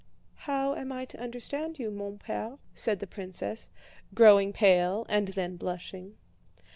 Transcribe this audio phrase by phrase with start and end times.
[0.49, 3.69] "How am I to understand you, mon père?" said the princess,
[4.15, 6.15] growing pale and then blushing.